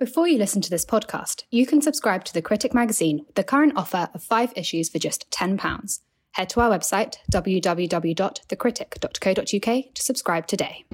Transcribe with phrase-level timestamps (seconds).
[0.00, 3.44] Before you listen to this podcast, you can subscribe to The Critic magazine with the
[3.44, 6.00] current offer of five issues for just £10.
[6.30, 10.86] Head to our website, www.thecritic.co.uk, to subscribe today.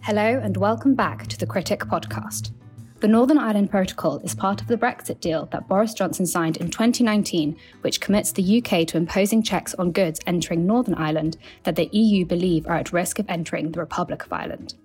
[0.00, 2.52] Hello, and welcome back to The Critic podcast.
[3.00, 6.70] The Northern Ireland Protocol is part of the Brexit deal that Boris Johnson signed in
[6.70, 11.90] 2019, which commits the UK to imposing checks on goods entering Northern Ireland that the
[11.92, 14.76] EU believe are at risk of entering the Republic of Ireland.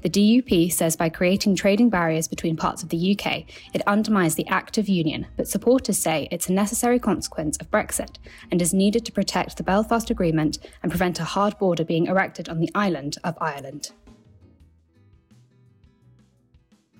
[0.00, 3.44] The DUP says by creating trading barriers between parts of the UK,
[3.74, 8.16] it undermines the Act of Union, but supporters say it's a necessary consequence of Brexit
[8.52, 12.48] and is needed to protect the Belfast Agreement and prevent a hard border being erected
[12.48, 13.90] on the island of Ireland.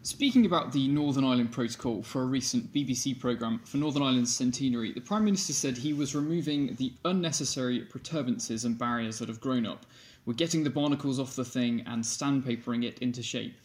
[0.02, 4.90] Speaking about the Northern Ireland Protocol for a recent BBC programme for Northern Ireland's centenary,
[4.90, 9.66] the Prime Minister said he was removing the unnecessary perturbances and barriers that have grown
[9.66, 9.86] up
[10.28, 13.58] we're getting the barnacles off the thing and sandpapering it into shape.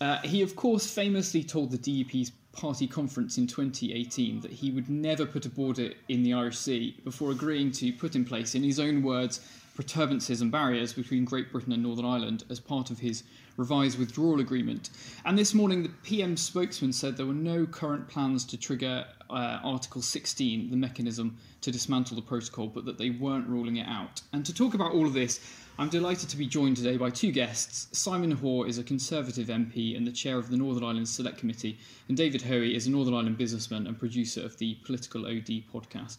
[0.00, 4.90] Uh, he, of course, famously told the DUP's party conference in 2018 that he would
[4.90, 8.64] never put a border in the Irish Sea before agreeing to put in place, in
[8.64, 9.38] his own words,
[9.76, 13.22] protuberances and barriers between Great Britain and Northern Ireland as part of his
[13.56, 14.90] revised withdrawal agreement.
[15.24, 19.60] And this morning, the PM spokesman said there were no current plans to trigger uh,
[19.62, 24.22] Article 16, the mechanism to dismantle the protocol, but that they weren't ruling it out.
[24.32, 25.40] And to talk about all of this,
[25.80, 27.88] I'm delighted to be joined today by two guests.
[27.98, 31.78] Simon Hoare is a Conservative MP and the chair of the Northern Ireland Select Committee,
[32.06, 36.18] and David Hoey is a Northern Ireland businessman and producer of the PoliticalOD podcast.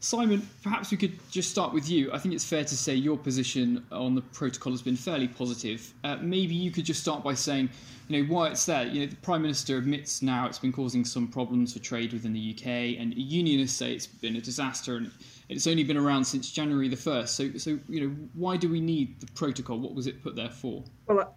[0.00, 2.12] Simon, perhaps we could just start with you.
[2.12, 5.94] I think it's fair to say your position on the protocol has been fairly positive.
[6.02, 7.70] Uh, maybe you could just start by saying,
[8.08, 8.86] you know, why it's there.
[8.86, 12.32] You know, the Prime Minister admits now it's been causing some problems for trade within
[12.32, 15.12] the UK, and unionists say it's been a disaster and
[15.48, 17.28] it's only been around since January the 1st.
[17.28, 19.78] So, so you know, why do we need the protocol?
[19.78, 20.84] What was it put there for?
[21.06, 21.36] Well,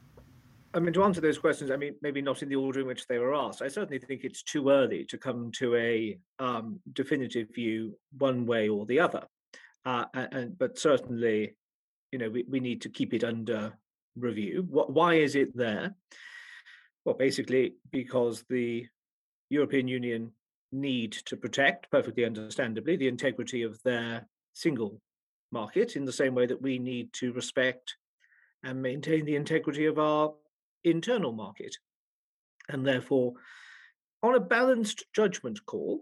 [0.73, 3.07] I mean, to answer those questions, I mean, maybe not in the order in which
[3.07, 3.61] they were asked.
[3.61, 8.70] I certainly think it's too early to come to a um, definitive view one way
[8.70, 9.23] or the other.
[9.86, 11.55] Uh, and but certainly,
[12.11, 13.73] you know, we, we need to keep it under
[14.15, 14.65] review.
[14.70, 15.95] What, why is it there?
[17.05, 18.86] Well, basically because the
[19.49, 20.31] European Union
[20.71, 25.02] need to protect, perfectly understandably, the integrity of their single
[25.52, 27.95] market in the same way that we need to respect
[28.63, 30.33] and maintain the integrity of our
[30.83, 31.75] internal market.
[32.67, 33.33] And therefore,
[34.21, 36.02] on a balanced judgment call,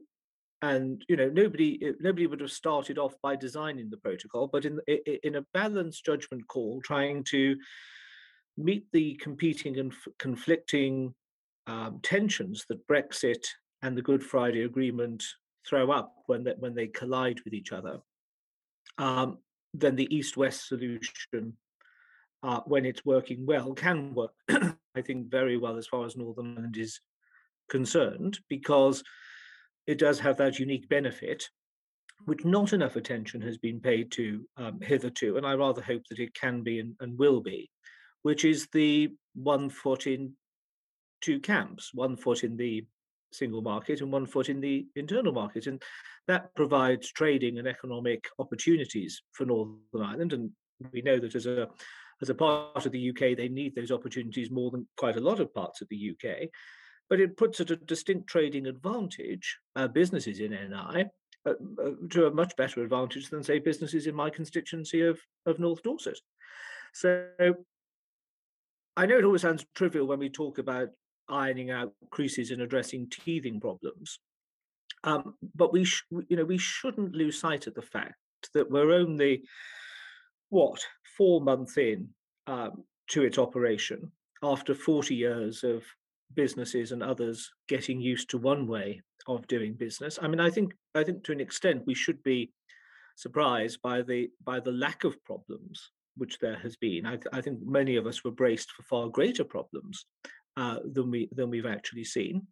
[0.63, 4.65] and you know nobody eh, nobody would have started off by designing the protocol, but
[4.65, 7.55] in in a balanced judgment call, trying to
[8.57, 11.13] meet the competing and conflicting
[11.67, 13.45] um, tensions that Brexit
[13.81, 15.23] and the Good Friday Agreement
[15.67, 17.99] throw up when they, when they collide with each other,
[18.97, 19.37] um,
[19.73, 21.57] then the East-West solution
[22.43, 26.55] uh, when it's working well, can work, I think, very well as far as Northern
[26.55, 26.99] Ireland is
[27.69, 29.03] concerned, because
[29.87, 31.49] it does have that unique benefit,
[32.25, 36.19] which not enough attention has been paid to um, hitherto, and I rather hope that
[36.19, 37.69] it can be and, and will be,
[38.21, 40.33] which is the one foot in
[41.21, 42.85] two camps, one foot in the
[43.31, 45.67] single market and one foot in the internal market.
[45.67, 45.81] And
[46.27, 50.33] that provides trading and economic opportunities for Northern Ireland.
[50.33, 50.51] And
[50.91, 51.67] we know that as a
[52.21, 55.39] as a part of the UK, they need those opportunities more than quite a lot
[55.39, 56.49] of parts of the UK.
[57.09, 61.05] But it puts at a distinct trading advantage uh, businesses in NI
[61.45, 65.59] uh, uh, to a much better advantage than, say, businesses in my constituency of, of
[65.59, 66.19] North Dorset.
[66.93, 67.27] So
[68.97, 70.89] I know it always sounds trivial when we talk about
[71.29, 74.19] ironing out creases and addressing teething problems.
[75.03, 78.15] Um, but we, sh- you know, we shouldn't lose sight of the fact
[78.53, 79.43] that we're only
[80.49, 80.83] what
[81.17, 82.09] four months in
[82.47, 84.11] um, to its operation
[84.43, 85.83] after 40 years of
[86.33, 90.19] businesses and others getting used to one way of doing business.
[90.21, 92.51] I mean, I think I think to an extent we should be
[93.15, 97.05] surprised by the by the lack of problems which there has been.
[97.05, 100.05] I, th- I think many of us were braced for far greater problems
[100.57, 102.45] uh, than we than we've actually seen.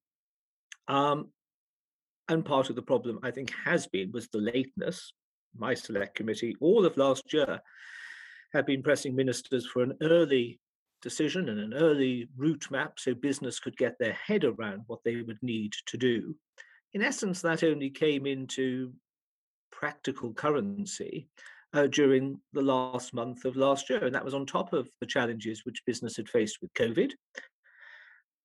[0.88, 1.30] Um,
[2.30, 5.12] and part of the problem, I think, has been was the lateness
[5.58, 7.60] my select committee, all of last year,
[8.54, 10.60] had been pressing ministers for an early
[11.02, 15.22] decision and an early route map so business could get their head around what they
[15.22, 16.36] would need to do.
[16.94, 18.94] In essence, that only came into
[19.72, 21.28] practical currency
[21.74, 24.06] uh, during the last month of last year.
[24.06, 27.12] And that was on top of the challenges which business had faced with COVID,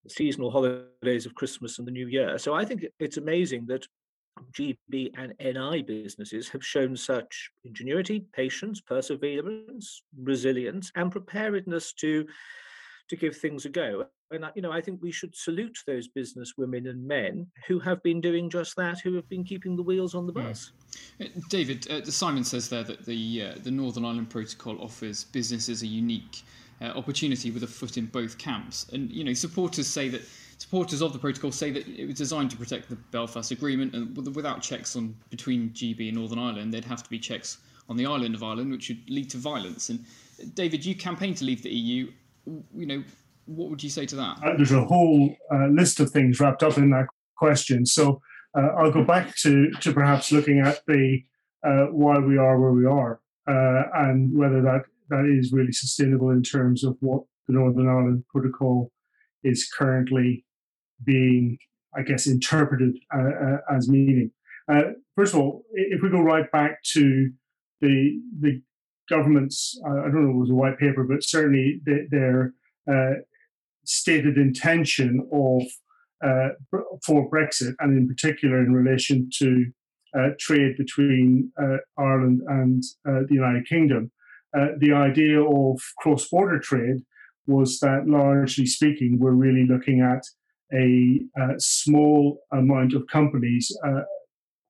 [0.09, 2.39] seasonal holidays of Christmas and the New Year.
[2.39, 3.87] So I think it's amazing that
[4.53, 12.27] GB and NI businesses have shown such ingenuity, patience, perseverance, resilience, and preparedness to
[13.09, 14.07] to give things a go.
[14.31, 18.01] And you know, I think we should salute those business women and men who have
[18.05, 20.43] been doing just that, who have been keeping the wheels on the hmm.
[20.43, 20.73] bus.
[21.21, 21.49] Mm.
[21.49, 25.87] David, uh, Simon says there that the uh, the Northern Ireland Protocol offers businesses a
[25.87, 26.43] unique
[26.81, 30.23] uh, opportunity with a foot in both camps, and you know, supporters say that
[30.59, 34.17] supporters of the protocol say that it was designed to protect the Belfast Agreement, and
[34.35, 38.07] without checks on between GB and Northern Ireland, there'd have to be checks on the
[38.07, 39.89] island of Ireland, which would lead to violence.
[39.89, 40.05] And
[40.55, 42.13] David, you campaigned to leave the EU.
[42.75, 43.05] You know,
[43.47, 44.39] what would you say to that?
[44.45, 47.07] Uh, there's a whole uh, list of things wrapped up in that
[47.37, 47.85] question.
[47.85, 48.21] So
[48.57, 51.23] uh, I'll go back to to perhaps looking at the
[51.65, 56.31] uh, why we are where we are uh, and whether that that is really sustainable
[56.31, 58.91] in terms of what the Northern Ireland Protocol
[59.43, 60.45] is currently
[61.05, 61.59] being,
[61.95, 64.31] I guess, interpreted uh, as meaning.
[65.17, 67.31] first of all, if we go right back to
[67.81, 68.63] the the
[69.09, 72.55] government's, I don't know if it was a white paper, but certainly their
[72.91, 73.15] uh,
[73.85, 75.63] stated intention of
[76.25, 76.51] uh,
[77.05, 79.67] for Brexit, and in particular in relation to
[80.17, 84.11] uh, trade between uh, Ireland and uh, the United Kingdom.
[84.57, 87.03] Uh, the idea of cross-border trade
[87.47, 90.23] was that, largely speaking, we're really looking at
[90.73, 93.77] a, a small amount of companies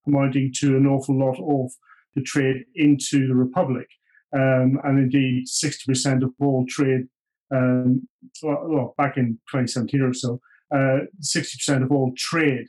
[0.07, 1.71] amounting to an awful lot of
[2.15, 3.87] the trade into the Republic.
[4.33, 7.09] Um, and indeed, 60% of all trade
[7.53, 8.07] um,
[8.43, 10.41] well, back in 2017 or so,
[10.73, 12.67] uh, 60% of all trade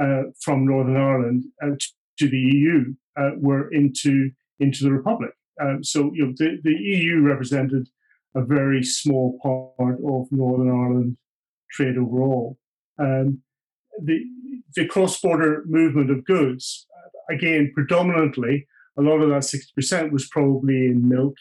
[0.00, 1.74] uh, from Northern Ireland uh,
[2.18, 4.30] to the EU uh, were into
[4.60, 5.32] into the Republic.
[5.60, 7.88] Um, so you know, the, the EU represented
[8.34, 11.16] a very small part of Northern Ireland
[11.70, 12.58] trade overall.
[12.98, 13.42] Um,
[14.02, 14.24] the
[14.76, 16.86] the cross-border movement of goods,
[17.28, 21.34] again, predominantly, a lot of that 60% was probably in milk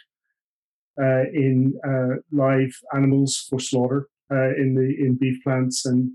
[0.99, 6.11] uh, in uh, live animals for slaughter uh, in the in beef plants, and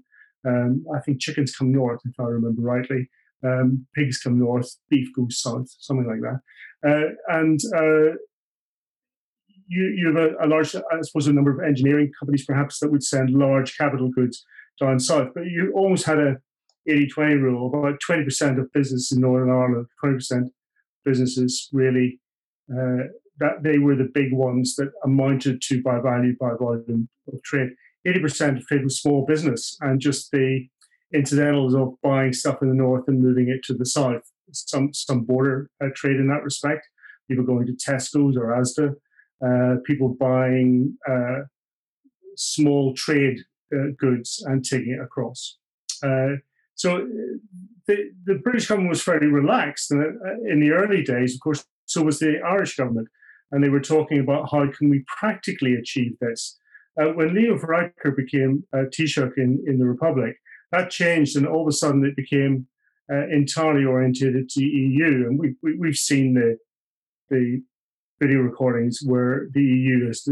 [0.47, 3.09] um, I think chickens come north, if I remember rightly.
[3.45, 6.41] Um, pigs come north, beef goes south, something like that.
[6.85, 7.61] And
[9.69, 12.91] you, you have a, a, large, I suppose, a number of engineering companies perhaps that
[12.91, 14.45] would send large capital goods
[14.79, 15.29] down south.
[15.35, 16.37] But you almost had a
[16.87, 17.69] 80 20 rule.
[17.69, 20.51] About 20% of business in Northern Ireland, 20%
[21.05, 22.21] businesses really
[22.71, 23.09] uh,
[23.39, 27.71] that they were the big ones that amounted to by value by volume of trade.
[28.07, 30.69] 80% of trade was small business and just the
[31.13, 34.23] incidentals of buying stuff in the north and moving it to the south.
[34.53, 36.89] Some some border uh, trade in that respect.
[37.29, 38.95] People going to Tesco's or Asda.
[39.45, 41.43] Uh, people buying uh,
[42.37, 43.41] small trade
[43.75, 45.59] uh, goods and taking it across.
[46.03, 46.37] Uh,
[46.75, 47.07] so
[47.87, 49.91] the, the British government was fairly relaxed.
[49.91, 50.03] And
[50.49, 53.09] in the early days, of course, so was the Irish government
[53.55, 56.59] and they were talking about how can we practically achieve this.
[56.97, 60.37] When Leo Varadkar became uh, Taoiseach in, in the Republic,
[60.73, 62.67] that changed, and all of a sudden it became
[63.13, 65.27] uh, entirely oriented to EU.
[65.27, 66.57] And we, we, have seen the
[67.31, 67.63] the
[68.21, 70.27] video recordings where the EU, as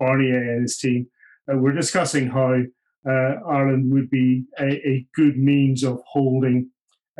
[0.00, 1.06] Barnier and his team,
[1.52, 2.62] uh, were discussing how
[3.08, 6.70] uh, Ireland would be a, a, good means of holding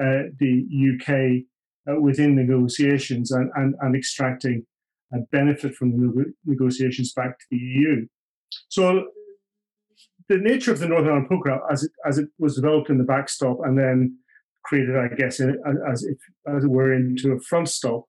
[0.00, 4.64] uh, the UK within negotiations and, and, and extracting
[5.12, 8.06] and benefit from the negotiations back to the EU.
[8.68, 9.08] So
[10.28, 13.04] the nature of the Northern Ireland Protocol, as it, as it was developed in the
[13.04, 14.18] backstop and then
[14.64, 16.18] created, I guess, as, if,
[16.48, 18.04] as it were, into a front stop,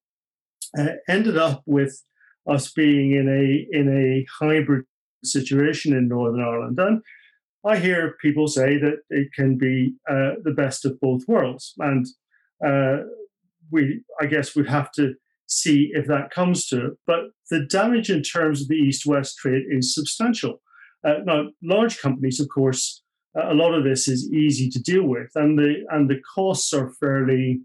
[0.78, 2.02] uh, ended up with
[2.50, 4.86] us being in a in a hybrid
[5.24, 6.80] situation in Northern Ireland.
[6.80, 7.02] And
[7.66, 12.06] I hear people say that it can be uh, the best of both worlds, and
[12.66, 12.98] uh,
[13.72, 15.14] we, I guess, we'd have to
[15.48, 16.94] see if that comes to it.
[17.08, 20.62] But the damage in terms of the east west trade is substantial.
[21.04, 23.04] Uh, now, large companies, of course,
[23.36, 26.92] a lot of this is easy to deal with, and the and the costs are
[27.00, 27.62] fairly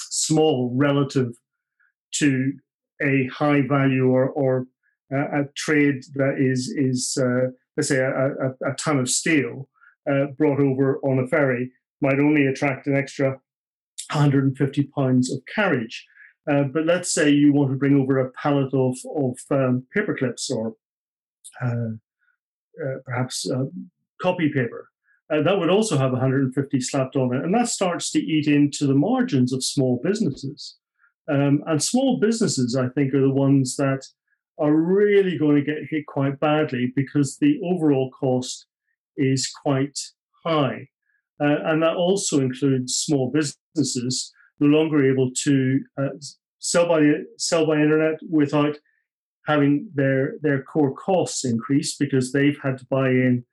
[0.00, 1.32] small relative
[2.16, 2.52] to
[3.02, 4.66] a high value or or
[5.10, 9.68] a trade that is is uh, let's say a, a, a, ton of steel
[10.10, 11.70] uh, brought over on a ferry
[12.00, 13.30] might only attract an extra
[14.10, 16.06] 150 pounds of carriage.
[16.50, 20.16] Uh, but let's say you want to bring over a pallet of, of um, paper
[20.16, 20.74] clips or
[21.62, 21.92] uh,
[22.84, 23.64] uh, perhaps uh,
[24.22, 24.88] copy paper.
[25.32, 27.42] Uh, that would also have 150 slapped on it.
[27.42, 30.76] And that starts to eat into the margins of small businesses.
[31.30, 34.04] Um, and small businesses, I think, are the ones that
[34.58, 38.66] are really going to get hit quite badly because the overall cost
[39.16, 39.98] is quite
[40.44, 40.88] high.
[41.40, 46.08] Uh, and that also includes small businesses no longer able to uh,
[46.58, 47.00] sell by
[47.36, 48.76] sell by internet without
[49.46, 53.44] having their their core costs increase because they've had to buy in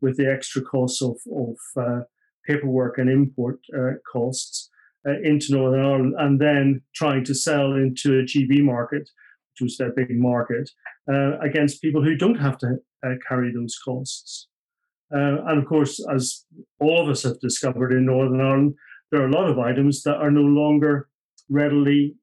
[0.00, 2.00] with the extra costs of of uh,
[2.46, 4.70] paperwork and import uh, costs
[5.06, 9.02] uh, into Northern Ireland, and then trying to sell into a GB market,
[9.52, 10.70] which was their big market,
[11.10, 14.48] uh, against people who don't have to uh, carry those costs.
[15.10, 16.44] And of course, as
[16.80, 18.74] all of us have discovered in Northern Ireland,
[19.10, 21.08] there are a lot of items that are no longer
[21.48, 22.14] readily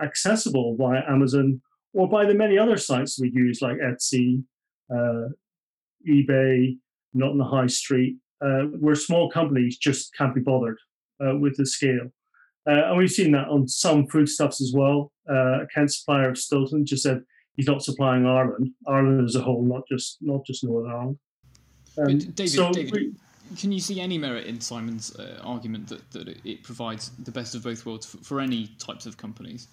[0.00, 1.60] accessible via Amazon
[1.92, 4.44] or by the many other sites we use like Etsy,
[4.94, 5.28] uh,
[6.08, 6.76] eBay,
[7.14, 10.78] not in the high street, uh, where small companies just can't be bothered
[11.24, 12.10] uh, with the scale.
[12.68, 15.12] Uh, and we've seen that on some foodstuffs as well.
[15.28, 17.22] Uh, Kent supplier of Stilton just said
[17.56, 21.18] he's not supplying Ireland, Ireland as a whole, not just not just Northern Ireland.
[21.98, 23.12] Um, David, so David we,
[23.56, 27.54] can you see any merit in Simon's uh, argument that, that it provides the best
[27.54, 29.68] of both worlds for, for any types of companies?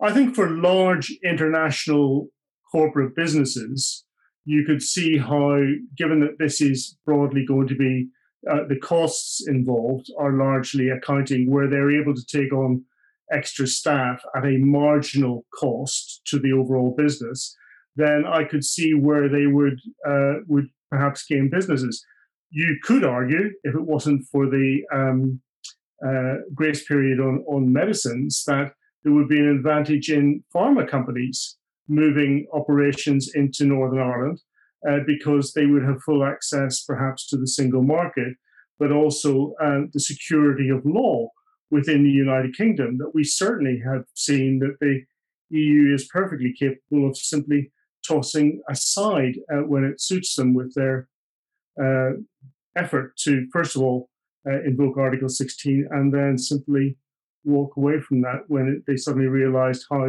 [0.00, 2.28] I think for large international
[2.70, 4.04] corporate businesses,
[4.48, 5.60] you could see how,
[5.94, 8.08] given that this is broadly going to be
[8.50, 12.82] uh, the costs involved are largely accounting where they're able to take on
[13.30, 17.54] extra staff at a marginal cost to the overall business,
[17.96, 22.02] then I could see where they would uh, would perhaps gain businesses.
[22.48, 25.42] You could argue, if it wasn't for the um,
[26.02, 28.72] uh, grace period on, on medicines, that
[29.04, 31.57] there would be an advantage in pharma companies
[31.88, 34.40] moving operations into Northern Ireland
[34.88, 38.34] uh, because they would have full access perhaps to the single market,
[38.78, 41.28] but also uh, the security of law
[41.70, 45.02] within the United Kingdom that we certainly have seen that the
[45.50, 47.72] EU is perfectly capable of simply
[48.06, 51.08] tossing aside uh, when it suits them with their
[51.82, 52.10] uh,
[52.76, 54.08] effort to, first of all,
[54.46, 56.96] uh, invoke Article 16 and then simply
[57.44, 60.08] walk away from that when it, they suddenly realized how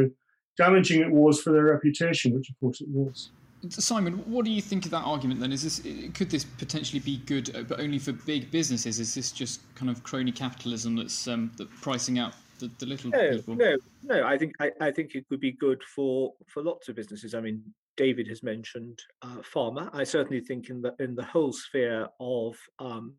[0.59, 3.31] damaging it was for their reputation, which of course it was.
[3.69, 5.51] Simon, what do you think of that argument then?
[5.51, 5.79] Is this
[6.13, 8.99] could this potentially be good, uh, but only for big businesses?
[8.99, 13.09] Is this just kind of crony capitalism that's um, that pricing out the, the little
[13.09, 13.55] no, people?
[13.55, 14.25] No, no.
[14.25, 17.33] I think I, I think it could be good for for lots of businesses.
[17.33, 17.61] I mean,
[17.97, 19.89] David has mentioned uh, pharma.
[19.93, 23.15] I certainly think in the in the whole sphere of um,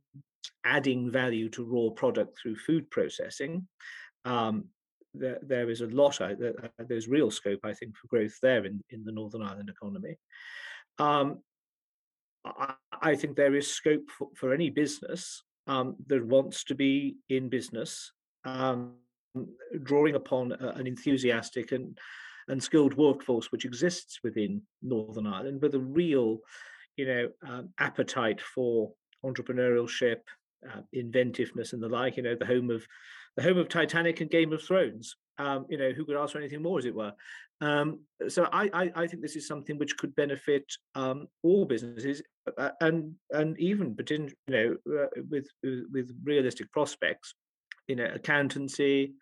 [0.65, 3.67] adding value to raw product through food processing,
[4.25, 4.65] um,
[5.15, 6.35] there, there is a lot, uh,
[6.79, 10.17] there's real scope, I think, for growth there in, in the Northern Ireland economy.
[10.99, 11.39] Um,
[12.45, 17.17] I, I, think there is scope for, for any business um, that wants to be
[17.29, 18.13] in business,
[18.45, 18.95] um,
[19.83, 21.99] drawing upon a, an enthusiastic and,
[22.49, 26.39] and skilled workforce which exists within Northern Ireland, with a real,
[26.97, 28.93] you know, um, appetite for
[29.25, 30.21] entrepreneurship,
[30.69, 32.17] uh, inventiveness, and the like.
[32.17, 32.87] You know, the home of
[33.37, 35.17] the home of Titanic and Game of Thrones.
[35.39, 37.13] Um, you know, who could ask for anything more, as it were?
[37.63, 40.65] Um, so I, I, I, think this is something which could benefit
[40.95, 42.23] um, all businesses
[42.57, 47.35] uh, and and even but in you know uh, with with realistic prospects,
[47.87, 49.15] you know, accountancy,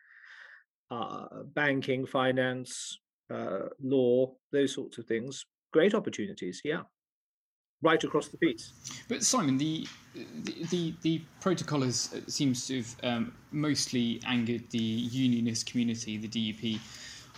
[0.90, 2.98] uh, banking, finance,
[3.32, 5.44] uh, law, those sorts of things.
[5.72, 6.82] Great opportunities, yeah
[7.82, 8.72] right across the piece.
[9.08, 14.78] But Simon, the the the, the protocol has seems to have um, mostly angered the
[14.78, 16.16] unionist community.
[16.16, 16.80] The DUP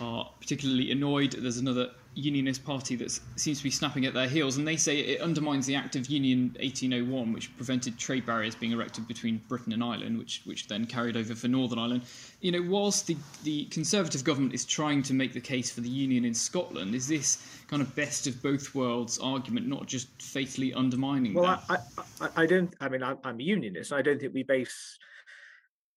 [0.00, 1.32] are particularly annoyed.
[1.32, 4.98] There's another unionist party that seems to be snapping at their heels, and they say
[4.98, 9.72] it undermines the Act of Union 1801, which prevented trade barriers being erected between Britain
[9.72, 12.02] and Ireland, which which then carried over for Northern Ireland.
[12.40, 15.88] You know, whilst the the Conservative government is trying to make the case for the
[15.88, 20.74] union in Scotland, is this kind of best of both worlds argument not just fatally
[20.74, 21.34] undermining?
[21.34, 21.76] Well, I,
[22.20, 22.74] I, I don't.
[22.80, 23.92] I mean, I'm, I'm a unionist.
[23.92, 24.98] I don't think we base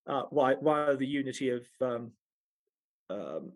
[0.08, 2.12] uh, why why the unity of um,
[3.10, 3.52] um,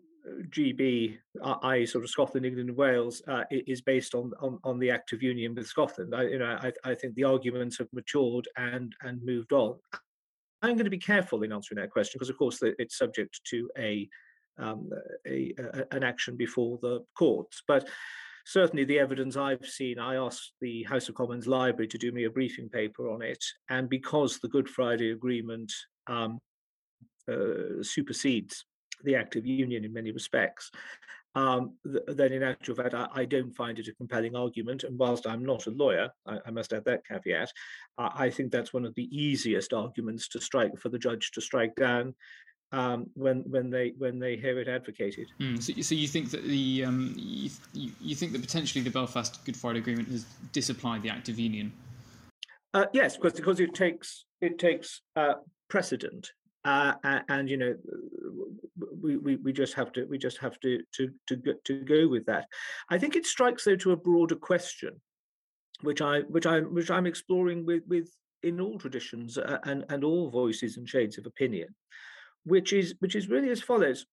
[0.50, 1.18] GB,
[1.62, 5.12] i.e., sort of Scotland, England, and Wales, uh, is based on, on, on the Act
[5.12, 6.14] of Union with Scotland.
[6.14, 9.76] I, you know, I, I think the arguments have matured and and moved on.
[10.62, 13.70] I'm going to be careful in answering that question because, of course, it's subject to
[13.78, 14.08] a,
[14.58, 14.90] um,
[15.26, 17.62] a, a, an action before the courts.
[17.68, 17.88] But
[18.44, 22.24] certainly, the evidence I've seen, I asked the House of Commons Library to do me
[22.24, 25.72] a briefing paper on it, and because the Good Friday Agreement
[26.08, 26.38] um,
[27.30, 28.64] uh, supersedes
[29.04, 30.70] the Act of Union in many respects,
[31.34, 34.84] um, th- then in actual fact, I, I, don't find it a compelling argument.
[34.84, 37.52] And whilst I'm not a lawyer, I, I must add that caveat,
[37.98, 41.40] uh, I think that's one of the easiest arguments to strike for the judge to
[41.40, 42.14] strike down
[42.72, 45.28] um, when when they when they hear it advocated.
[45.40, 47.50] Mm, so, so you think that the um, you,
[48.00, 51.72] you think that potentially the Belfast Good Friday Agreement has disapplied the Act of Union?
[52.74, 55.34] Uh, yes, because because it takes it takes uh,
[55.68, 56.32] precedent
[56.68, 57.74] uh, and you know
[59.00, 62.08] we, we, we just have to we just have to to to go, to go
[62.08, 62.46] with that.
[62.90, 65.00] I think it strikes though to a broader question,
[65.82, 68.10] which I which I which I'm exploring with with
[68.42, 71.74] in all traditions uh, and and all voices and shades of opinion,
[72.44, 74.06] which is which is really as follows: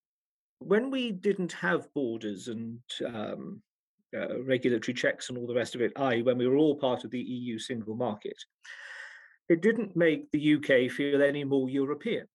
[0.59, 3.61] when we didn't have borders and um,
[4.15, 7.03] uh, regulatory checks and all the rest of it, i.e., when we were all part
[7.03, 8.37] of the EU single market,
[9.49, 12.27] it didn't make the UK feel any more European.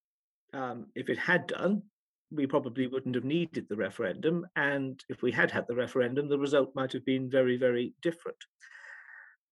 [0.53, 1.83] Um, if it had done,
[2.31, 4.45] we probably wouldn't have needed the referendum.
[4.55, 8.37] And if we had had the referendum, the result might have been very, very different.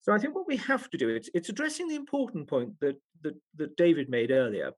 [0.02, 2.96] So I think what we have to do, it's, it's addressing the important point that,
[3.22, 4.72] that, that David made earlier,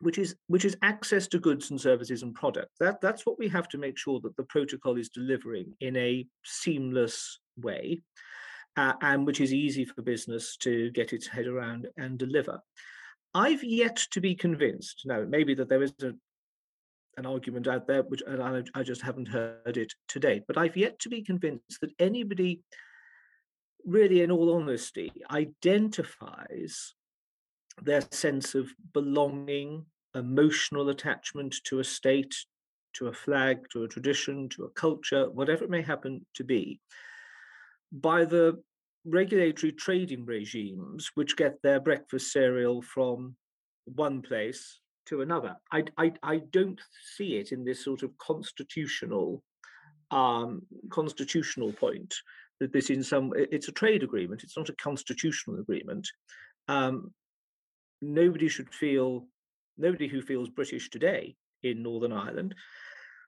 [0.00, 2.76] which is which is access to goods and services and products.
[2.78, 6.26] That that's what we have to make sure that the protocol is delivering in a
[6.44, 8.02] seamless way,
[8.76, 12.60] uh, and which is easy for business to get its head around and deliver.
[13.34, 15.02] I've yet to be convinced.
[15.04, 16.12] Now, maybe that there is a,
[17.16, 20.42] an argument out there, which and I, I just haven't heard it today.
[20.46, 22.62] But I've yet to be convinced that anybody,
[23.84, 26.94] really, in all honesty, identifies
[27.82, 32.36] their sense of belonging, emotional attachment to a state,
[32.94, 36.80] to a flag, to a tradition, to a culture, whatever it may happen to be,
[37.90, 38.62] by the
[39.04, 43.36] regulatory trading regimes which get their breakfast cereal from
[43.84, 45.56] one place to another.
[45.70, 46.80] I, I, I don't
[47.16, 49.42] see it in this sort of constitutional
[50.10, 52.14] um, constitutional point
[52.60, 54.42] that this in some it's a trade agreement.
[54.42, 56.08] It's not a constitutional agreement.
[56.68, 57.12] Um,
[58.00, 59.26] nobody should feel
[59.76, 62.54] nobody who feels British today in Northern Ireland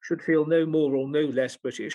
[0.02, 1.94] should feel no more or no less British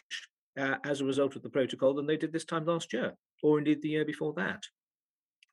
[0.60, 3.58] uh, as a result of the protocol than they did this time last year or
[3.58, 4.63] indeed the year before that.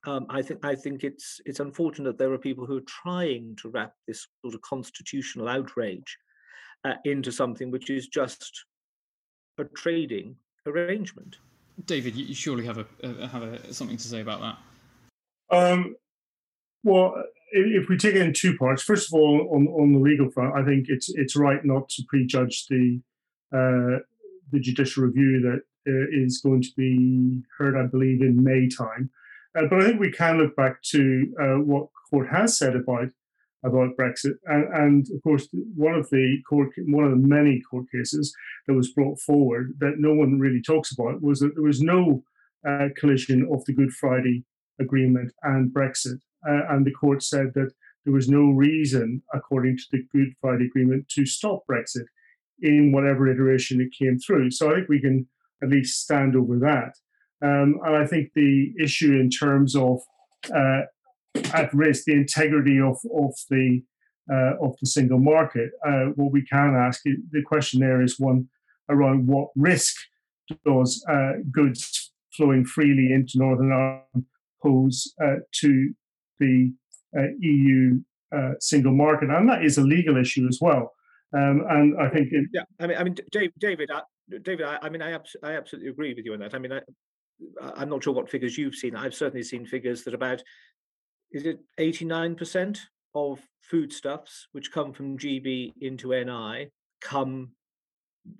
[0.07, 3.69] Um, I think I think it's it's unfortunate there are people who are trying to
[3.69, 6.17] wrap this sort of constitutional outrage
[6.85, 8.65] uh, into something which is just
[9.57, 11.37] a trading arrangement.
[11.85, 14.57] David, you surely have a, a have a, something to say about that.
[15.55, 15.95] Um,
[16.83, 17.15] well,
[17.51, 20.55] if we take it in two parts, first of all, on on the legal front,
[20.55, 23.01] I think it's it's right not to prejudge the
[23.53, 23.99] uh,
[24.51, 29.09] the judicial review that uh, is going to be heard, I believe, in May time.
[29.57, 33.09] Uh, but I think we can look back to uh, what court has said about
[33.63, 37.87] about Brexit, and, and, of course, one of the court, one of the many court
[37.93, 38.33] cases
[38.67, 42.23] that was brought forward that no one really talks about was that there was no
[42.65, 44.45] uh, collision of the Good Friday
[44.79, 47.71] Agreement and Brexit, uh, and the court said that
[48.05, 52.05] there was no reason, according to the Good Friday Agreement, to stop Brexit
[52.61, 54.51] in whatever iteration it came through.
[54.51, 55.27] So I think we can
[55.63, 56.93] at least stand over that.
[57.41, 59.99] Um, and I think the issue in terms of
[60.53, 60.81] uh,
[61.53, 63.81] at risk the integrity of of the
[64.31, 68.47] uh, of the single market, uh, what we can ask the question there is one
[68.89, 69.95] around what risk
[70.65, 74.25] does uh, goods flowing freely into Northern Ireland
[74.61, 75.93] pose uh, to
[76.39, 76.71] the
[77.17, 77.99] uh, EU
[78.59, 80.93] single market, and that is a legal issue as well.
[81.31, 84.01] Um, and I think, it, yeah, I mean, I mean, Dave, David, I,
[84.41, 86.55] David, I, I mean, I, abs- I absolutely agree with you on that.
[86.55, 86.81] I mean, I,
[87.75, 88.95] I'm not sure what figures you've seen.
[88.95, 90.41] I've certainly seen figures that about
[91.31, 92.79] is it 89%
[93.15, 96.69] of foodstuffs which come from GB into NI
[97.01, 97.51] come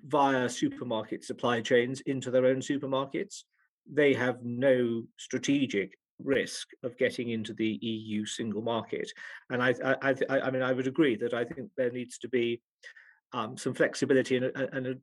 [0.06, 3.44] via supermarket supply chains into their own supermarkets.
[3.90, 9.10] They have no strategic risk of getting into the EU single market.
[9.48, 12.28] And I, I, I, I mean, I would agree that I think there needs to
[12.28, 12.60] be
[13.32, 14.94] um, some flexibility and a, and a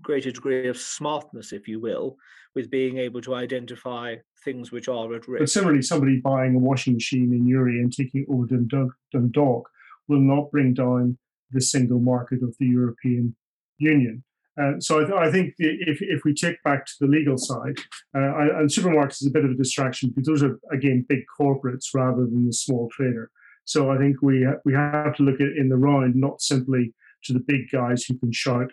[0.00, 2.16] greater degree of smartness, if you will,
[2.54, 5.40] with being able to identify things which are at risk.
[5.40, 9.68] But similarly, somebody buying a washing machine in Newry and taking it over to Dundalk
[10.08, 11.18] will not bring down
[11.50, 13.36] the single market of the European
[13.78, 14.24] Union.
[14.60, 17.76] Uh, so I, th- I, think if, if we take back to the legal side,
[18.14, 21.20] uh, I, and supermarkets is a bit of a distraction because those are again big
[21.40, 23.30] corporates rather than the small trader.
[23.64, 26.92] So I think we we have to look at it in the round, not simply
[27.24, 28.72] to the big guys who can shout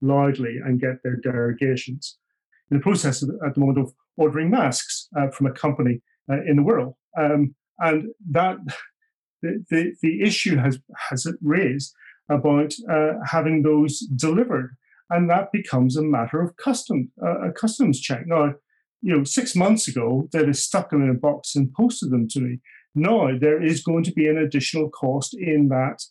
[0.00, 2.16] loudly and get their derogations.
[2.70, 6.42] In the process of, at the moment of ordering masks uh, from a company uh,
[6.46, 8.58] in the world, um, and that
[9.42, 11.92] the, the, the issue has has raised
[12.28, 14.76] about uh, having those delivered
[15.10, 18.26] and that becomes a matter of custom, uh, a customs check.
[18.26, 18.54] Now,
[19.02, 22.28] you know, six months ago, they'd have stuck them in a box and posted them
[22.28, 22.60] to me.
[22.94, 26.02] Now there is going to be an additional cost in that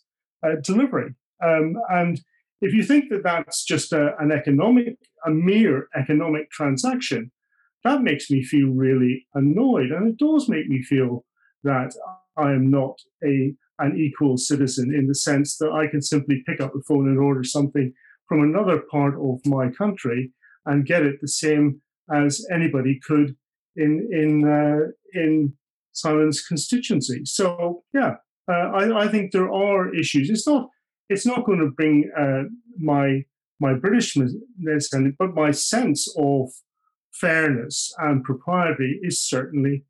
[0.44, 2.20] uh, delivery, um, and
[2.60, 7.30] if you think that that's just a, an economic, a mere economic transaction,
[7.84, 11.24] that makes me feel really annoyed, and it does make me feel
[11.64, 11.94] that
[12.36, 16.60] I am not a an equal citizen in the sense that I can simply pick
[16.60, 17.94] up the phone and order something
[18.28, 20.32] from another part of my country
[20.66, 21.80] and get it the same
[22.12, 23.36] as anybody could
[23.76, 25.54] in in uh, in
[25.92, 27.22] Simon's constituency.
[27.24, 28.16] So yeah,
[28.48, 30.30] uh, I, I think there are issues.
[30.30, 30.68] It's not
[31.10, 32.44] it's not going to bring uh,
[32.78, 33.24] my
[33.60, 34.32] my Britishness,
[35.18, 36.48] but my sense of
[37.12, 39.84] fairness and propriety is certainly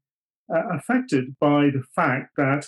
[0.52, 2.66] uh, affected by the fact that,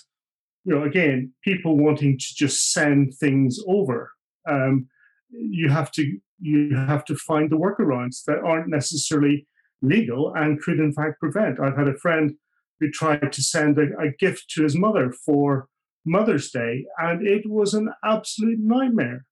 [0.64, 4.12] you know, again, people wanting to just send things over.
[4.48, 4.86] Um,
[5.30, 9.46] you have to you have to find the workarounds that aren't necessarily
[9.80, 11.58] legal and could in fact prevent.
[11.58, 12.34] I've had a friend
[12.78, 15.68] who tried to send a, a gift to his mother for
[16.04, 19.24] Mother's Day, and it was an absolute nightmare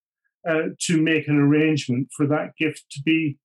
[0.49, 3.39] uh, to make an arrangement for that gift to be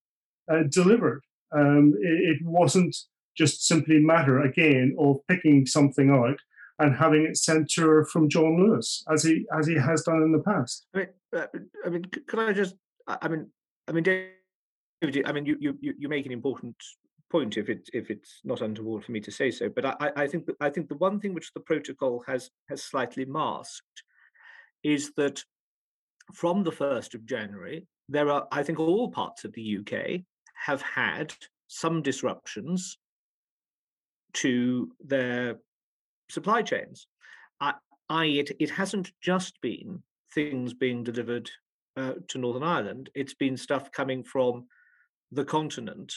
[0.51, 1.23] uh, delivered.
[1.51, 2.95] Um, it, it, wasn't
[3.37, 6.39] just simply matter again of picking something out
[6.79, 10.21] and having it sent to her from John Lewis, as he as he has done
[10.21, 10.87] in the past.
[10.93, 11.47] I mean, uh,
[11.85, 12.05] I mean,
[12.37, 12.75] I just?
[13.07, 13.47] I mean,
[13.87, 16.75] I mean, David, I mean, you you you make an important
[17.35, 19.67] point if it if it's not untoward for me to say so.
[19.67, 23.25] But I, I think I think the one thing which the protocol has has slightly
[23.25, 24.03] masked
[24.83, 25.43] is that
[26.33, 30.21] from the first of January, there are I think all parts of the UK
[30.65, 31.33] have had
[31.67, 32.97] some disruptions
[34.35, 35.57] to their
[36.29, 37.07] supply chains.
[37.59, 37.73] I,
[38.09, 41.49] I it, it hasn't just been things being delivered
[41.97, 43.09] uh, to Northern Ireland.
[43.13, 44.67] It's been stuff coming from
[45.33, 46.13] the continent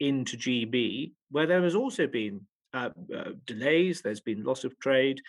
[0.00, 2.40] into GB, where there has also been
[2.74, 4.02] uh, uh, delays.
[4.02, 5.20] There's been loss of trade.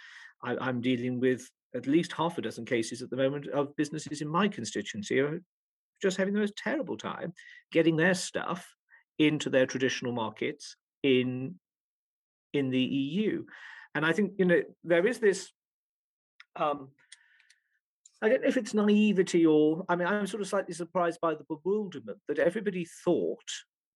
[0.43, 4.21] I, am dealing with at least half a dozen cases at the moment of businesses
[4.21, 5.41] in my constituency who are
[6.01, 7.33] just having the most terrible time
[7.71, 8.67] getting their stuff
[9.19, 11.55] into their traditional markets in
[12.53, 13.45] in the EU.
[13.95, 15.51] And I think you know there is this.
[16.55, 16.89] Um,
[18.21, 21.35] I don't know if it's naivety or I mean I'm sort of slightly surprised by
[21.35, 23.49] the bewilderment that everybody thought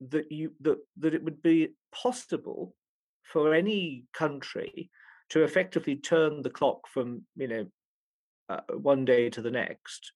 [0.09, 2.75] that you that that it would be possible
[3.23, 4.89] for any country
[5.29, 7.65] to effectively turn the clock from you know
[8.49, 10.11] uh, one day to the next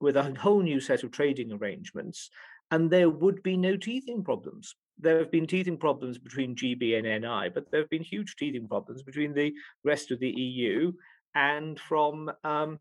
[0.00, 2.30] with a whole new set of trading arrangements
[2.70, 7.22] and there would be no teething problems there have been teething problems between GB and
[7.22, 10.92] NI, but there have been huge teething problems between the rest of the EU
[11.34, 12.78] and from um,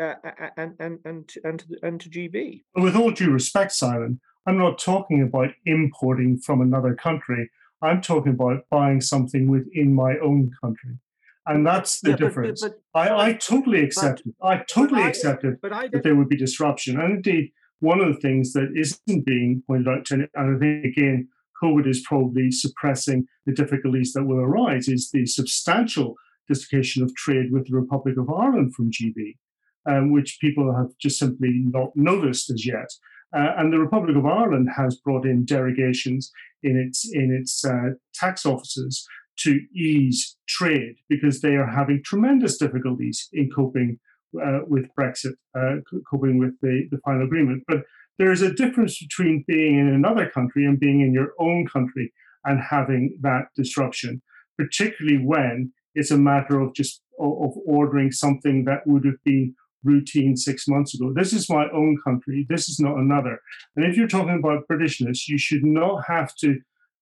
[0.00, 0.14] uh,
[0.56, 2.62] and, and and and to, and to GB.
[2.76, 7.50] With all due respect, Simon, I'm not talking about importing from another country.
[7.82, 10.96] I'm talking about buying something within my own country.
[11.44, 12.62] And that's the yeah, difference.
[12.62, 14.34] But, but, I, I totally accept it.
[14.42, 16.98] I totally I, accept it that there would be disruption.
[16.98, 20.84] And indeed, one of the things that isn't being pointed out, to, and I think
[20.96, 21.28] again,
[21.62, 26.14] COVID is probably suppressing the difficulties that will arise, is the substantial
[26.48, 29.36] dislocation of trade with the Republic of Ireland from GB,
[29.84, 32.88] um, which people have just simply not noticed as yet.
[33.36, 36.30] Uh, and the Republic of Ireland has brought in derogations
[36.62, 39.06] in its in its uh, tax offices
[39.40, 43.98] to ease trade because they are having tremendous difficulties in coping
[44.42, 45.76] uh, with Brexit, uh,
[46.10, 47.62] coping with the, the final agreement.
[47.68, 47.84] But
[48.18, 52.12] there is a difference between being in another country and being in your own country
[52.44, 54.22] and having that disruption,
[54.56, 60.36] particularly when it's a matter of just of ordering something that would have been routine
[60.36, 61.12] six months ago.
[61.14, 62.46] This is my own country.
[62.48, 63.40] This is not another.
[63.76, 66.58] And if you're talking about Britishness, you should not have to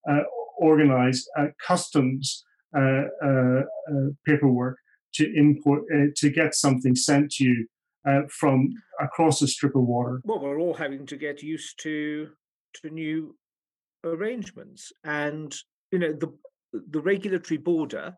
[0.09, 0.23] uh,
[0.59, 2.45] organize uh, customs
[2.77, 3.61] uh, uh,
[3.91, 4.77] uh paperwork
[5.15, 5.85] to import
[6.15, 7.67] to get something sent to you
[8.29, 8.69] from
[9.01, 10.21] across a strip of water.
[10.25, 12.29] Well, we're all having to get used to
[12.83, 13.35] to new
[14.05, 15.55] arrangements, and
[15.91, 16.33] you know the
[16.73, 18.15] the regulatory border,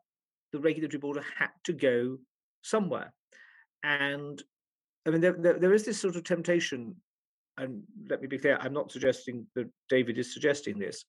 [0.53, 2.19] the regulatory border had to go
[2.63, 3.13] somewhere,
[3.83, 4.43] and
[5.07, 6.97] I mean there, there, there is this sort of temptation,
[7.57, 11.05] and let me be clear, I'm not suggesting that David is suggesting this,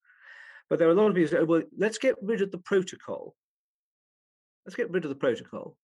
[0.69, 2.57] but there are a lot of people who say, well, let's get rid of the
[2.59, 3.35] protocol.
[4.65, 5.77] Let's get rid of the protocol,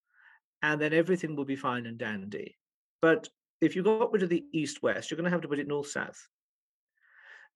[0.62, 2.56] and then everything will be fine and dandy.
[3.02, 3.28] But
[3.62, 5.68] if you got rid of the east west, you're going to have to put it
[5.68, 6.28] north south.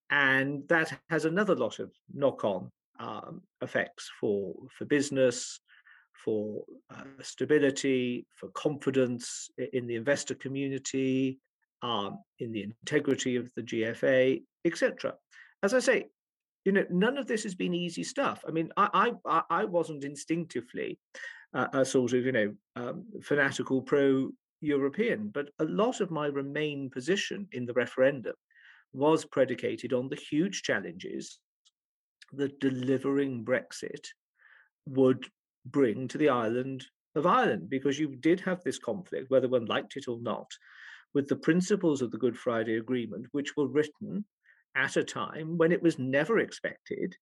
[0.09, 5.59] And that has another lot of knock on um, effects for, for business,
[6.23, 11.39] for uh, stability, for confidence in the investor community,
[11.81, 15.15] um, in the integrity of the GFA, etc.
[15.63, 16.07] As I say,
[16.65, 18.43] you know, none of this has been easy stuff.
[18.47, 20.99] I mean, I I, I wasn't instinctively
[21.53, 24.29] uh, a sort of you know um, fanatical pro
[24.61, 28.35] European, but a lot of my Remain position in the referendum
[28.93, 31.39] was predicated on the huge challenges
[32.33, 34.07] that delivering Brexit
[34.85, 35.25] would
[35.65, 39.97] bring to the island of Ireland because you did have this conflict, whether one liked
[39.97, 40.51] it or not,
[41.13, 44.25] with the principles of the Good Friday Agreement, which were written
[44.75, 47.15] at a time when it was never expected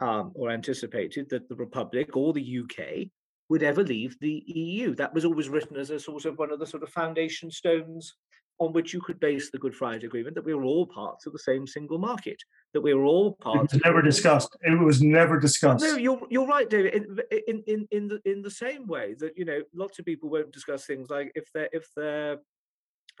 [0.00, 3.08] um, or anticipated that the Republic or the UK
[3.48, 4.94] would ever leave the EU.
[4.94, 8.14] That was always written as a sort of one of the sort of foundation stones
[8.58, 11.32] on which you could base the Good Friday Agreement that we were all parts of
[11.32, 12.40] the same single market,
[12.72, 13.74] that we were all parts.
[13.74, 14.56] It was never discussed.
[14.62, 15.84] It was never discussed.
[15.84, 16.94] No, you're you're right, David.
[16.94, 20.30] In, in in in the in the same way that you know, lots of people
[20.30, 22.38] won't discuss things like if they're if they're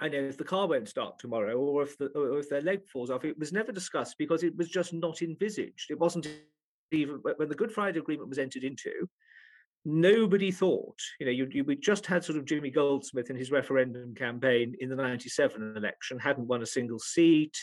[0.00, 2.86] I know if the car won't start tomorrow, or if the or if their leg
[2.88, 3.24] falls off.
[3.24, 5.90] It was never discussed because it was just not envisaged.
[5.90, 6.28] It wasn't
[6.90, 9.08] even when the Good Friday Agreement was entered into.
[9.84, 13.50] Nobody thought, you know, you, you, we just had sort of Jimmy Goldsmith in his
[13.50, 17.54] referendum campaign in the 97 election, hadn't won a single seat.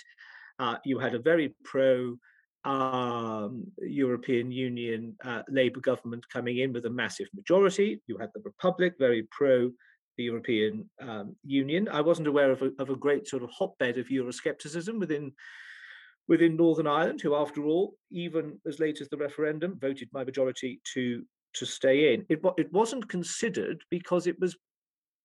[0.59, 2.15] Uh, you had a very pro
[2.63, 7.99] um, European Union uh, Labour government coming in with a massive majority.
[8.05, 9.71] You had the Republic, very pro
[10.17, 11.87] the European um, Union.
[11.89, 15.33] I wasn't aware of a, of a great sort of hotbed of Euroscepticism within
[16.27, 20.79] within Northern Ireland, who, after all, even as late as the referendum, voted by majority
[20.93, 22.25] to to stay in.
[22.29, 24.55] It it wasn't considered because it was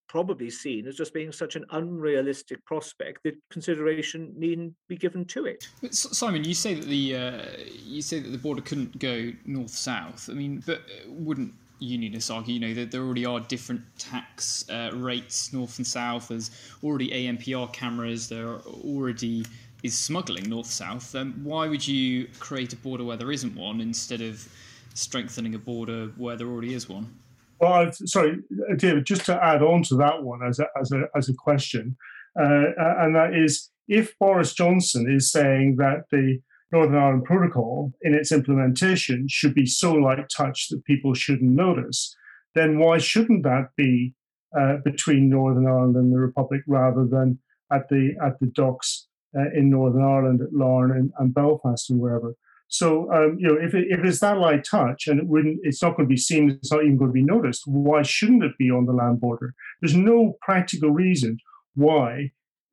[0.09, 5.47] probably seen as just being such an unrealistic prospect that consideration needn't be given to
[5.47, 5.69] it.
[5.91, 7.43] Simon, you say that the uh,
[7.85, 10.29] you say that the border couldn't go north south.
[10.31, 14.91] I mean, but wouldn't unionists argue, you know, that there already are different tax uh,
[14.95, 16.29] rates north and south.
[16.29, 16.51] There's
[16.83, 18.29] already ANPR cameras.
[18.29, 19.45] There already
[19.83, 21.15] is smuggling north south.
[21.15, 24.49] Um, why would you create a border where there isn't one instead of
[24.97, 27.15] strengthening a border where there already is one?
[27.61, 28.39] Well, I've, sorry,
[28.77, 31.97] David, just to add on to that one as a, as a, as a question,
[32.39, 36.41] uh, and that is if Boris Johnson is saying that the
[36.73, 42.15] Northern Ireland Protocol in its implementation should be so light touch that people shouldn't notice,
[42.55, 44.15] then why shouldn't that be
[44.59, 47.39] uh, between Northern Ireland and the Republic rather than
[47.73, 49.07] at the at the docks
[49.37, 52.35] uh, in Northern Ireland at Larne and, and Belfast and wherever?
[52.69, 55.83] So um, you know, if it, if it's that light touch and it wouldn't, it's
[55.83, 57.63] not going to be seen, it's not even going to be noticed.
[57.67, 59.55] Why shouldn't it be on the land border?
[59.81, 61.39] There's no practical reason
[61.75, 62.33] why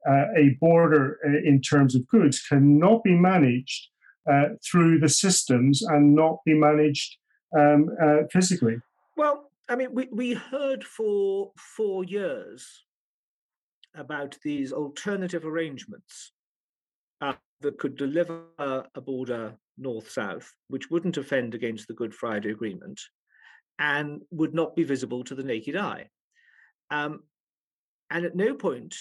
[0.10, 3.90] uh, a border uh, in terms of goods cannot be managed
[4.30, 7.18] uh, through the systems and not be managed
[7.58, 8.78] um, uh, physically.
[9.16, 12.84] Well, I mean, we, we heard for four years
[13.96, 16.32] about these alternative arrangements
[17.22, 22.52] uh, that could deliver a border north south, which wouldn't offend against the Good Friday
[22.52, 23.02] Agreement
[23.80, 26.10] and would not be visible to the naked eye.
[26.92, 27.24] Um,
[28.10, 28.96] and at no point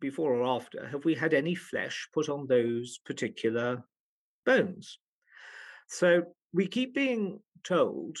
[0.00, 3.82] before or after have we had any flesh put on those particular
[4.44, 4.98] bones.
[5.88, 8.16] So we keep being told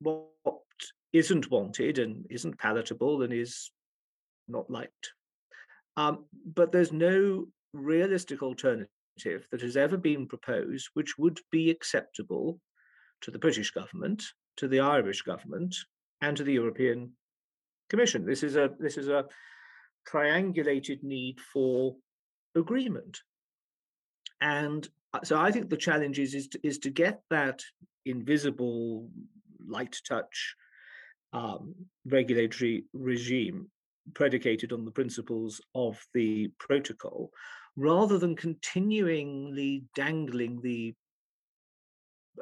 [0.00, 0.28] what
[1.12, 3.70] isn't wanted and isn't palatable and is
[4.46, 5.12] not liked.
[5.96, 8.88] Um, but there's no realistic alternative
[9.24, 12.60] that has ever been proposed which would be acceptable
[13.20, 14.22] to the British government,
[14.56, 15.74] to the Irish government,
[16.20, 17.12] and to the European
[17.90, 18.26] Commission.
[18.26, 19.24] This is a this is a
[20.08, 21.96] triangulated need for
[22.54, 23.18] agreement.
[24.40, 27.62] And uh, so I think the challenge is is to, is to get that
[28.04, 29.08] invisible
[29.66, 30.54] light touch
[31.32, 31.74] um,
[32.06, 33.70] regulatory regime
[34.14, 37.30] predicated on the principles of the protocol
[37.78, 40.92] rather than continuingly dangling the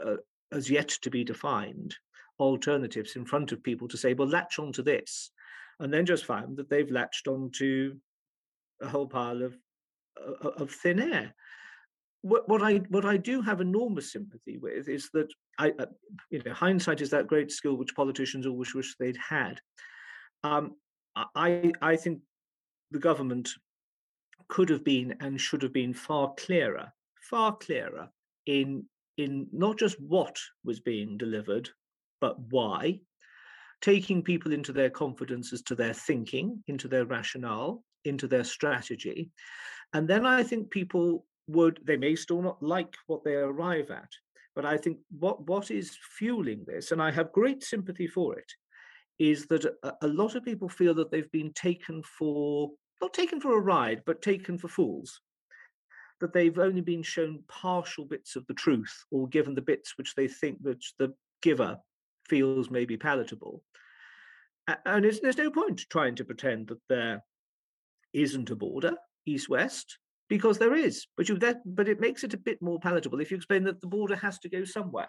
[0.02, 0.16] uh,
[0.50, 1.94] as yet to be defined
[2.40, 5.30] alternatives in front of people to say, well, latch onto this,
[5.78, 7.94] and then just found that they've latched onto
[8.80, 9.56] a whole pile of
[10.18, 11.34] uh, of thin air.
[12.22, 15.86] What, what I what I do have enormous sympathy with is that I, uh,
[16.30, 19.60] you know, hindsight is that great skill which politicians always wish they'd had.
[20.44, 20.76] Um,
[21.34, 22.20] I I think
[22.90, 23.50] the government
[24.48, 28.08] could have been and should have been far clearer, far clearer
[28.46, 28.84] in
[29.16, 31.70] in not just what was being delivered,
[32.20, 33.00] but why,
[33.80, 39.30] taking people into their confidence as to their thinking, into their rationale, into their strategy.
[39.92, 44.08] And then I think people would, they may still not like what they arrive at,
[44.54, 48.50] but I think what, what is fueling this, and I have great sympathy for it,
[49.18, 53.40] is that a, a lot of people feel that they've been taken for not taken
[53.40, 55.20] for a ride, but taken for fools.
[56.20, 60.14] That they've only been shown partial bits of the truth or given the bits which
[60.14, 61.78] they think that the giver
[62.28, 63.62] feels may be palatable.
[64.84, 67.22] And there's no point trying to pretend that there
[68.12, 68.94] isn't a border
[69.26, 71.06] east west because there is.
[71.16, 73.80] But you that but it makes it a bit more palatable if you explain that
[73.80, 75.08] the border has to go somewhere.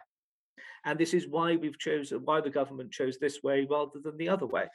[0.86, 4.30] And this is why we've chosen, why the government chose this way rather than the
[4.30, 4.68] other way.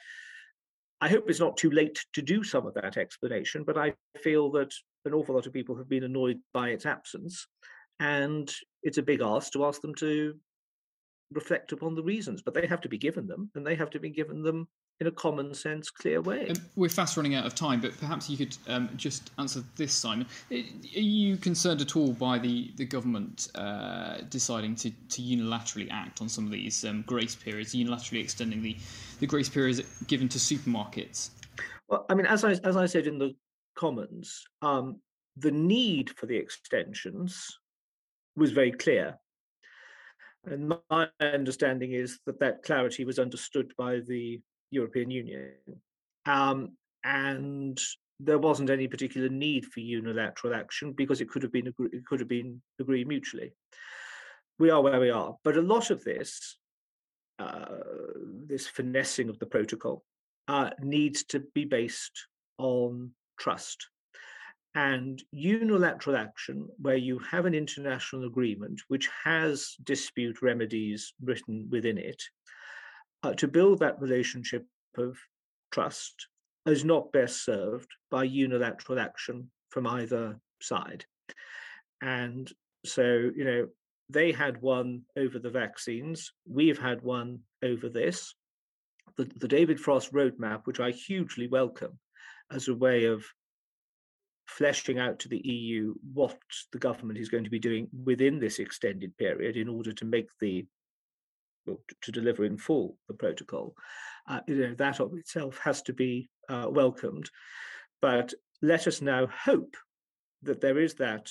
[1.03, 4.49] I hope it's not too late to do some of that explanation, but I feel
[4.51, 7.45] that an awful lot of people have been annoyed by its absence.
[7.99, 8.49] And
[8.83, 10.33] it's a big ask to ask them to
[11.33, 13.99] reflect upon the reasons, but they have to be given them, and they have to
[13.99, 16.49] be given them in a common sense, clear way.
[16.49, 19.93] Um, we're fast running out of time, but perhaps you could um, just answer this,
[19.93, 20.27] Simon.
[20.51, 26.21] Are you concerned at all by the, the government uh, deciding to, to unilaterally act
[26.21, 28.77] on some of these um, grace periods, unilaterally extending the,
[29.19, 31.31] the grace periods given to supermarkets?
[31.87, 33.35] Well, I mean, as I, as I said in the
[33.75, 34.99] Commons, um,
[35.37, 37.57] the need for the extensions
[38.35, 39.17] was very clear.
[40.45, 44.41] And my understanding is that that clarity was understood by the
[44.73, 45.53] European Union.
[46.25, 47.79] Um, and
[48.19, 52.19] there wasn't any particular need for unilateral action because it could have been it could
[52.19, 53.53] have been agreed mutually.
[54.59, 56.57] We are where we are, but a lot of this,
[57.39, 57.65] uh,
[58.47, 60.03] this finessing of the protocol,
[60.47, 63.87] uh, needs to be based on trust.
[64.75, 71.97] And unilateral action, where you have an international agreement which has dispute remedies written within
[71.97, 72.21] it,
[73.23, 74.65] uh, to build that relationship
[74.97, 75.17] of
[75.71, 76.27] trust
[76.65, 81.05] is not best served by unilateral action from either side.
[82.01, 82.51] And
[82.85, 83.67] so, you know,
[84.09, 88.35] they had one over the vaccines, we've had one over this.
[89.17, 91.99] The, the David Frost roadmap, which I hugely welcome
[92.51, 93.23] as a way of
[94.45, 96.37] fleshing out to the EU what
[96.71, 100.27] the government is going to be doing within this extended period in order to make
[100.39, 100.65] the
[101.65, 103.75] well, to deliver in full the protocol,
[104.27, 107.29] uh, you know, that of itself has to be uh, welcomed.
[108.01, 109.75] But let us now hope
[110.41, 111.29] that there is that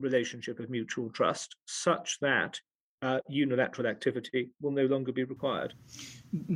[0.00, 2.60] relationship of mutual trust such that
[3.02, 5.74] uh, unilateral activity will no longer be required.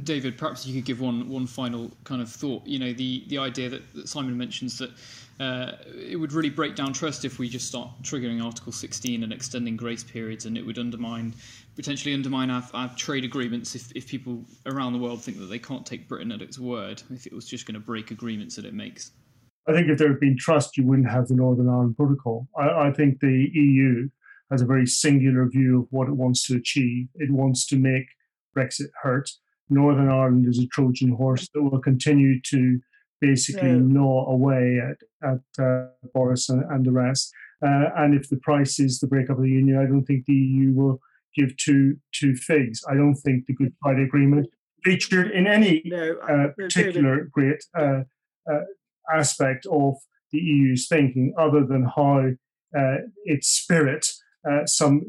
[0.03, 2.67] David, perhaps you could give one one final kind of thought.
[2.67, 4.91] You know, the the idea that, that Simon mentions that
[5.39, 9.33] uh, it would really break down trust if we just start triggering Article 16 and
[9.33, 11.35] extending grace periods, and it would undermine
[11.77, 15.59] potentially undermine our, our trade agreements if, if people around the world think that they
[15.59, 17.03] can't take Britain at its word.
[17.11, 19.13] If it was just going to break agreements that it makes.
[19.69, 22.49] I think if there had been trust, you wouldn't have the Northern Ireland Protocol.
[22.59, 24.09] I, I think the EU
[24.51, 27.09] has a very singular view of what it wants to achieve.
[27.15, 28.07] It wants to make
[28.57, 29.31] Brexit hurt.
[29.69, 32.81] Northern Ireland is a Trojan horse that will continue to
[33.21, 33.79] basically yeah.
[33.79, 37.33] gnaw away at, at uh, Boris and, and, the rest.
[37.63, 40.33] Uh, and if the price is the breakup of the union, I don't think the
[40.33, 41.01] EU will
[41.37, 42.83] give two two figs.
[42.89, 44.49] I don't think the Good Friday Agreement
[44.83, 48.01] featured in any no, uh, particular great uh,
[48.51, 48.61] uh,
[49.13, 49.95] aspect of
[50.33, 52.31] the EU's thinking, other than how
[52.77, 54.07] uh, its spirit
[54.49, 55.03] uh, some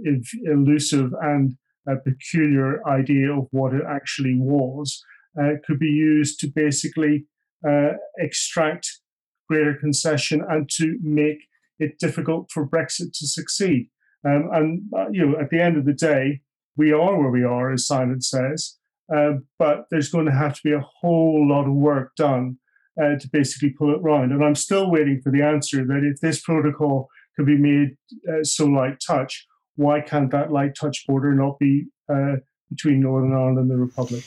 [0.45, 1.57] elusive and
[1.89, 5.03] uh, peculiar idea of what it actually was
[5.39, 7.25] uh, could be used to basically
[7.67, 8.99] uh, extract
[9.47, 11.39] greater concession and to make
[11.79, 13.89] it difficult for Brexit to succeed.
[14.25, 16.41] Um, and uh, you know, at the end of the day,
[16.77, 18.77] we are where we are, as Simon says.
[19.13, 22.57] Uh, but there's going to have to be a whole lot of work done
[22.97, 24.31] to basically pull it round.
[24.31, 27.95] And I'm still waiting for the answer that if this protocol could be made
[28.29, 29.47] uh, so light touch.
[29.75, 32.35] Why can't that light touch border not be uh,
[32.69, 34.23] between Northern Ireland and the Republic?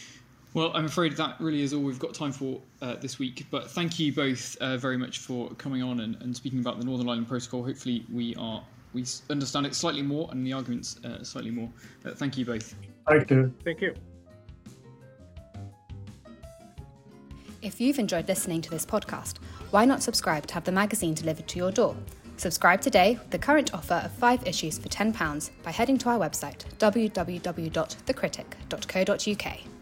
[0.55, 3.45] Well, I'm afraid that really is all we've got time for uh, this week.
[3.51, 6.85] But thank you both uh, very much for coming on and, and, speaking about the
[6.85, 7.64] Northern Ireland Protocol.
[7.64, 8.62] Hopefully, we are
[8.93, 11.69] we understand it slightly more and the arguments uh, slightly more.
[12.05, 12.77] Uh, thank you both.
[13.09, 13.53] Thank you.
[13.64, 13.95] Thank you.
[17.61, 19.38] If you've enjoyed listening to this podcast,
[19.71, 21.97] why not subscribe to have the magazine delivered to your door?
[22.37, 26.18] Subscribe today with the current offer of five issues for £10 by heading to our
[26.18, 29.74] website www.thecritic.co.uk.